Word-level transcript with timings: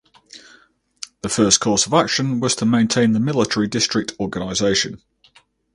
The 1.21 1.29
first 1.29 1.59
course 1.59 1.85
of 1.85 1.93
action 1.93 2.39
was 2.39 2.55
to 2.55 2.65
maintain 2.65 3.11
the 3.11 3.19
military 3.19 3.67
district 3.67 4.13
organization. 4.19 4.99